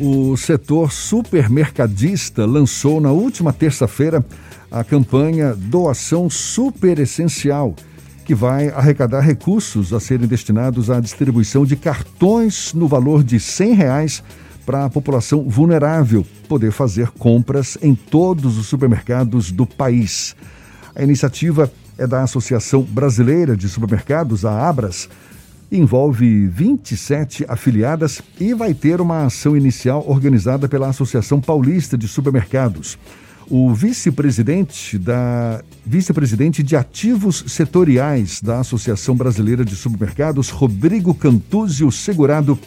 [0.00, 4.24] O setor supermercadista lançou na última terça-feira
[4.70, 7.74] a campanha Doação Super Essencial,
[8.24, 13.74] que vai arrecadar recursos a serem destinados à distribuição de cartões no valor de 100
[13.74, 14.22] reais
[14.64, 20.36] para a população vulnerável poder fazer compras em todos os supermercados do país.
[20.94, 25.08] A iniciativa é da Associação Brasileira de Supermercados, a Abras,
[25.70, 32.98] envolve 27 afiliadas e vai ter uma ação inicial organizada pela Associação Paulista de Supermercados.
[33.50, 42.58] O vice-presidente da vice-presidente de ativos setoriais da Associação Brasileira de Supermercados, Rodrigo Cantuzio Segurado,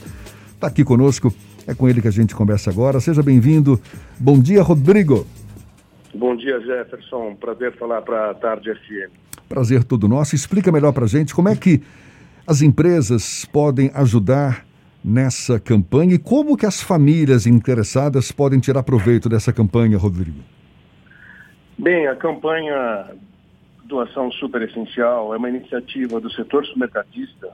[0.53, 1.33] está aqui conosco.
[1.67, 2.99] É com ele que a gente conversa agora.
[2.99, 3.79] Seja bem-vindo.
[4.19, 5.27] Bom dia, Rodrigo.
[6.13, 7.35] Bom dia, Jefferson.
[7.35, 9.11] Prazer falar para a Tarde FM.
[9.47, 10.35] Prazer todo nosso.
[10.35, 11.81] Explica melhor para a gente como é que
[12.45, 14.65] as empresas podem ajudar
[15.03, 20.39] nessa campanha e como que as famílias interessadas podem tirar proveito dessa campanha, Rodrigo?
[21.77, 23.15] Bem, a campanha
[23.85, 27.49] Doação Super Essencial é uma iniciativa do setor supermercadista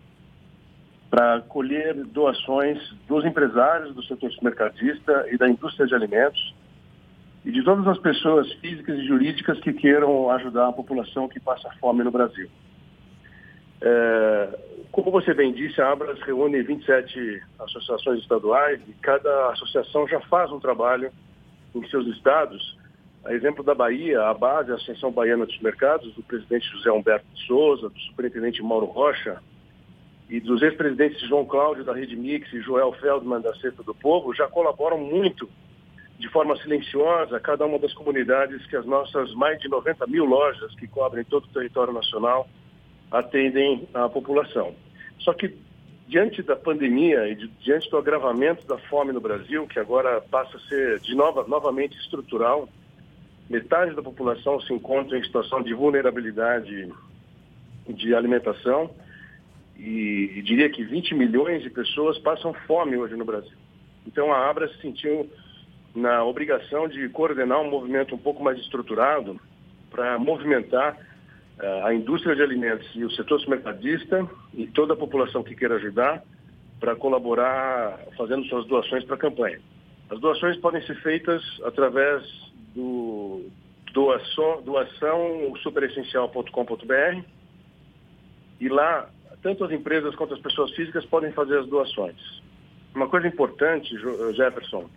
[1.09, 6.54] para colher doações dos empresários do setor supermercadista e da indústria de alimentos
[7.45, 11.70] e de todas as pessoas físicas e jurídicas que queiram ajudar a população que passa
[11.80, 12.50] fome no Brasil.
[13.81, 14.59] É,
[14.91, 20.52] como você bem disse, a Abras reúne 27 associações estaduais e cada associação já faz
[20.52, 21.11] um trabalho
[21.73, 22.77] em seus estados.
[23.25, 27.25] A exemplo da Bahia, a base, a Associação Baiana dos Mercados, do presidente José Humberto
[27.33, 29.41] de Souza, do superintendente Mauro Rocha
[30.30, 34.33] e dos ex-presidentes João Cláudio da Rede Mix e Joel Feldman da Cesta do Povo,
[34.33, 35.49] já colaboram muito
[36.19, 40.73] de forma silenciosa cada uma das comunidades que as nossas mais de 90 mil lojas
[40.75, 42.47] que cobrem todo o território nacional
[43.11, 44.73] atendem a população.
[45.19, 45.55] Só que
[46.08, 50.58] diante da pandemia e de, diante do agravamento da fome no Brasil, que agora passa
[50.58, 52.69] a ser de nova, novamente estrutural,
[53.49, 56.92] metade da população se encontra em situação de vulnerabilidade
[57.87, 58.89] de alimentação
[59.77, 63.58] e, e diria que 20 milhões de pessoas passam fome hoje no Brasil.
[64.05, 65.30] Então a Abra se sentiu
[65.93, 69.39] na obrigação de coordenar um movimento um pouco mais estruturado
[69.89, 70.98] para movimentar
[71.60, 76.23] a indústria de alimentos e o setor supermercadista e toda a população que queira ajudar
[76.80, 79.60] para colaborar fazendo suas doações para a campanha.
[80.10, 82.23] As doações podem ser feitas através
[82.76, 83.50] do
[83.92, 87.23] doação, doação superessencial.com.br
[88.60, 89.10] e lá
[89.42, 92.16] tanto as empresas quanto as pessoas físicas podem fazer as doações.
[92.94, 93.95] Uma coisa importante,
[94.36, 94.89] Jefferson,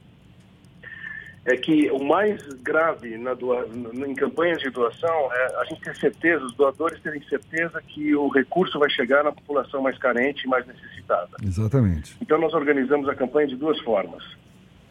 [1.50, 3.66] é que o mais grave na doa,
[4.06, 8.28] em campanhas de doação é a gente ter certeza, os doadores terem certeza que o
[8.28, 11.30] recurso vai chegar na população mais carente e mais necessitada.
[11.42, 12.16] Exatamente.
[12.20, 14.22] Então nós organizamos a campanha de duas formas.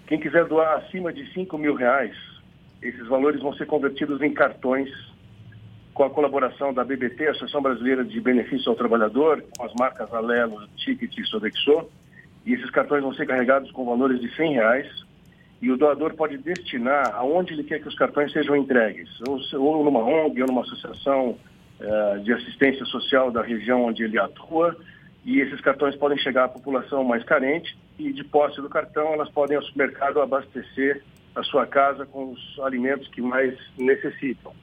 [0.05, 2.15] Quem quiser doar acima de 5 mil reais,
[2.81, 4.89] esses valores vão ser convertidos em cartões
[5.93, 10.67] com a colaboração da BBT, Associação Brasileira de Benefício ao Trabalhador, com as marcas Alelo,
[10.77, 11.89] Ticket e Sodexo.
[12.45, 15.08] E esses cartões vão ser carregados com valores de 100 reais
[15.61, 19.83] e o doador pode destinar aonde ele quer que os cartões sejam entregues, ou, ou
[19.83, 21.37] numa ONG, ou numa associação
[21.79, 24.75] uh, de assistência social da região onde ele atua,
[25.25, 29.29] e esses cartões podem chegar à população mais carente, e de posse do cartão elas
[29.29, 31.03] podem ao supermercado abastecer
[31.35, 34.53] a sua casa com os alimentos que mais necessitam.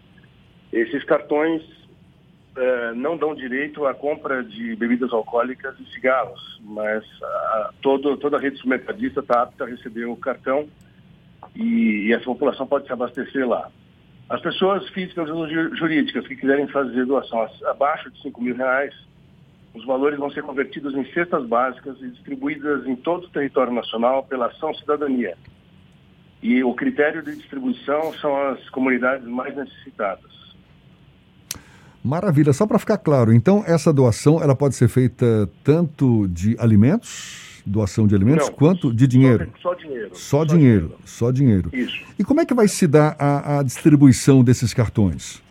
[0.72, 7.74] Esses cartões uh, não dão direito à compra de bebidas alcoólicas e cigarros, mas uh,
[7.82, 10.66] todo, toda a rede supermercadista está apta a receber o cartão
[11.56, 13.70] e, e essa população pode se abastecer lá.
[14.28, 18.92] As pessoas físicas ou jurídicas que quiserem fazer doação abaixo de 5 mil reais,
[19.72, 24.24] os valores vão ser convertidos em cestas básicas e distribuídas em todo o território nacional
[24.24, 25.36] pela Ação Cidadania.
[26.42, 30.36] E o critério de distribuição são as comunidades mais necessitadas.
[32.02, 32.52] Maravilha.
[32.52, 38.06] Só para ficar claro, então essa doação ela pode ser feita tanto de alimentos doação
[38.06, 39.52] de alimentos, Não, quanto de dinheiro?
[39.60, 40.10] Só, dinheiro.
[40.12, 41.70] Só, só dinheiro, dinheiro, só dinheiro.
[41.72, 42.04] Isso.
[42.18, 45.42] E como é que vai se dar a, a distribuição desses cartões?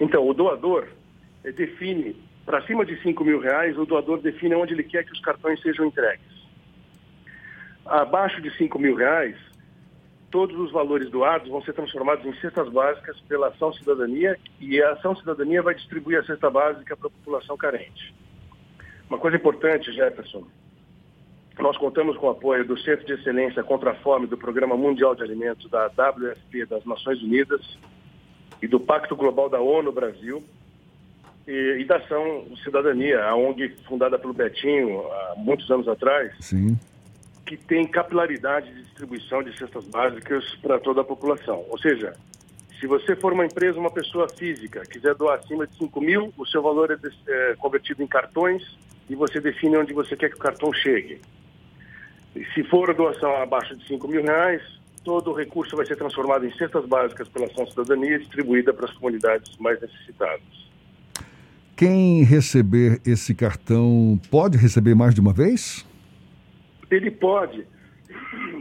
[0.00, 0.88] Então, o doador
[1.54, 5.20] define, para cima de 5 mil reais, o doador define onde ele quer que os
[5.20, 6.26] cartões sejam entregues.
[7.84, 9.36] Abaixo de 5 mil reais,
[10.30, 14.92] todos os valores doados vão ser transformados em cestas básicas pela Ação Cidadania e a
[14.92, 18.12] Ação Cidadania vai distribuir a cesta básica para a população carente.
[19.08, 20.44] Uma coisa importante, Jefferson,
[21.58, 25.14] nós contamos com o apoio do Centro de Excelência contra a Fome do Programa Mundial
[25.14, 27.60] de Alimentos da WFP das Nações Unidas
[28.60, 30.42] e do Pacto Global da ONU Brasil
[31.46, 36.32] e, e da Ação Cidadania, a ONG fundada pelo Betinho há muitos anos atrás.
[36.40, 36.78] Sim.
[37.46, 41.64] que tem capilaridade de distribuição de cestas básicas para toda a população.
[41.70, 42.14] Ou seja,
[42.80, 46.44] se você for uma empresa, uma pessoa física, quiser doar acima de 5 mil, o
[46.44, 46.96] seu valor é,
[47.28, 48.76] é convertido em cartões
[49.08, 51.20] e você define onde você quer que o cartão chegue.
[52.54, 54.62] Se for a doação abaixo de 5 mil reais,
[55.04, 58.86] todo o recurso vai ser transformado em cestas básicas pela Ação Cidadania e distribuída para
[58.86, 60.66] as comunidades mais necessitadas.
[61.76, 65.86] Quem receber esse cartão pode receber mais de uma vez?
[66.90, 67.66] Ele pode,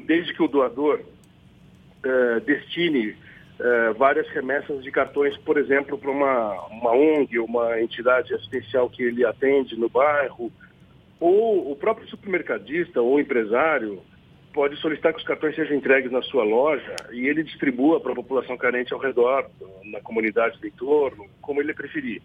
[0.06, 6.68] desde que o doador uh, destine uh, várias remessas de cartões, por exemplo, para uma,
[6.68, 10.52] uma ONG, uma entidade assistencial que ele atende no bairro,
[11.20, 14.02] ou o próprio supermercadista ou empresário
[14.54, 18.16] pode solicitar que os cartões sejam entregues na sua loja e ele distribua para a
[18.16, 19.46] população carente ao redor,
[19.84, 22.22] na comunidade do entorno, como ele preferir.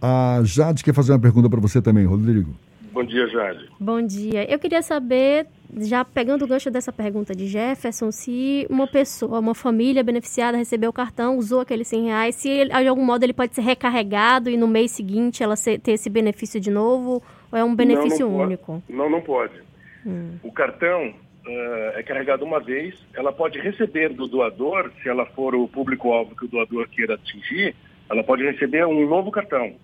[0.00, 2.54] A Jade quer fazer uma pergunta para você também, Rodrigo.
[2.98, 3.68] Bom dia, Jade.
[3.78, 4.50] Bom dia.
[4.52, 5.46] Eu queria saber,
[5.82, 10.90] já pegando o gancho dessa pergunta de Jefferson, se uma pessoa, uma família beneficiada recebeu
[10.90, 14.50] o cartão, usou aqueles 100 reais, se ele, de algum modo ele pode ser recarregado
[14.50, 17.22] e no mês seguinte ela ter esse benefício de novo,
[17.52, 18.82] ou é um benefício não, não único?
[18.84, 18.98] Pode.
[18.98, 19.62] Não, não pode.
[20.04, 20.32] Hum.
[20.42, 21.14] O cartão
[21.46, 26.34] uh, é carregado uma vez, ela pode receber do doador, se ela for o público-alvo
[26.34, 27.76] que o doador queira atingir,
[28.10, 29.76] ela pode receber um novo cartão.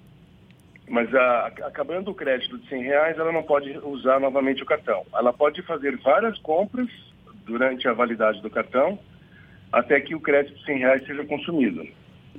[0.88, 5.04] Mas a, acabando o crédito de 100 reais, ela não pode usar novamente o cartão.
[5.14, 6.88] Ela pode fazer várias compras
[7.46, 8.98] durante a validade do cartão,
[9.72, 11.86] até que o crédito de 100 reais seja consumido.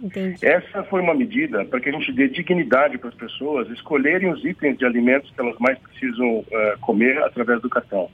[0.02, 0.46] Entendi.
[0.46, 4.44] Essa foi uma medida para que a gente dê dignidade para as pessoas escolherem os
[4.44, 8.10] itens de alimentos que elas mais precisam uh, comer através do cartão.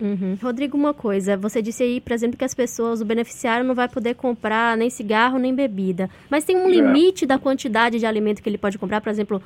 [0.00, 0.36] Uhum.
[0.42, 3.88] Rodrigo, uma coisa, você disse aí, por exemplo, que as pessoas, o beneficiário não vai
[3.88, 6.70] poder comprar nem cigarro nem bebida, mas tem um é.
[6.70, 9.42] limite da quantidade de alimento que ele pode comprar, por exemplo,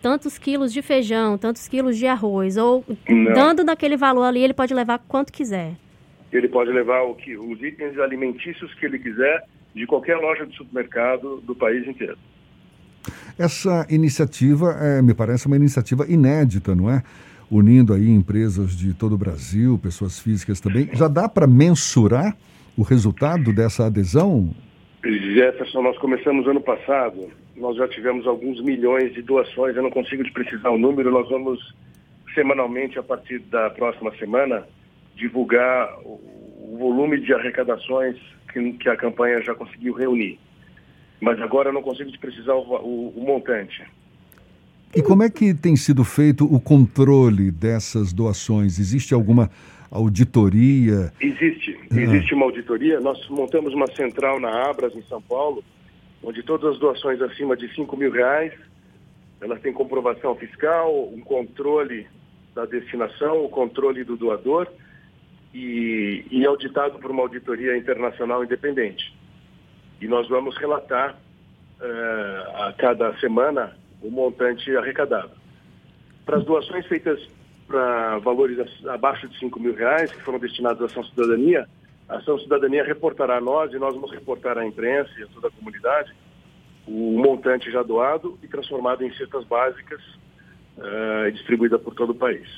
[0.00, 3.32] tantos quilos de feijão, tantos quilos de arroz, ou não.
[3.32, 5.74] dando daquele valor ali, ele pode levar quanto quiser.
[6.32, 9.44] Ele pode levar o que, os itens alimentícios que ele quiser
[9.74, 12.18] de qualquer loja de supermercado do país inteiro.
[13.38, 17.02] Essa iniciativa, é, me parece uma iniciativa inédita, não é?
[17.50, 20.88] Unindo aí empresas de todo o Brasil, pessoas físicas também.
[20.92, 22.36] Já dá para mensurar
[22.76, 24.54] o resultado dessa adesão?
[25.04, 30.22] Jefferson, nós começamos ano passado, nós já tivemos alguns milhões de doações, eu não consigo
[30.22, 31.74] te precisar o número, nós vamos
[32.34, 34.64] semanalmente, a partir da próxima semana,
[35.16, 38.16] divulgar o volume de arrecadações
[38.52, 40.38] que, que a campanha já conseguiu reunir.
[41.20, 43.82] Mas agora eu não consigo te precisar o, o, o montante.
[44.94, 48.78] E como é que tem sido feito o controle dessas doações?
[48.78, 49.50] Existe alguma
[49.90, 51.12] auditoria?
[51.20, 51.78] Existe.
[51.90, 52.00] Ah.
[52.00, 52.98] Existe uma auditoria.
[53.00, 55.62] Nós montamos uma central na Abras, em São Paulo,
[56.22, 58.52] onde todas as doações acima de 5 mil reais,
[59.40, 62.06] elas têm comprovação fiscal, um controle
[62.54, 64.66] da destinação, o controle do doador
[65.54, 69.14] e, e auditado por uma auditoria internacional independente.
[70.00, 71.14] E nós vamos relatar
[71.80, 75.30] uh, a cada semana o montante arrecadado.
[76.24, 77.20] Para as doações feitas
[77.66, 81.68] para valores abaixo de 5 mil reais, que foram destinados à Ação Cidadania,
[82.08, 85.48] a Ação Cidadania reportará a nós e nós vamos reportar à imprensa e a toda
[85.48, 86.14] a comunidade
[86.86, 90.00] o montante já doado e transformado em cestas básicas
[90.78, 92.48] uh, distribuída por todo o país.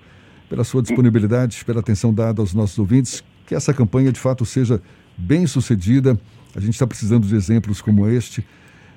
[0.49, 3.23] pela sua disponibilidade, pela atenção dada aos nossos ouvintes.
[3.45, 4.81] Que essa campanha de fato seja
[5.15, 6.19] bem sucedida.
[6.55, 8.43] A gente está precisando de exemplos como este.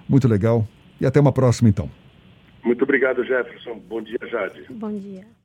[0.08, 0.66] Muito legal.
[0.98, 1.90] E até uma próxima, então.
[2.64, 3.78] Muito obrigado, Jefferson.
[3.88, 4.64] Bom dia, Jade.
[4.70, 5.41] Bom dia.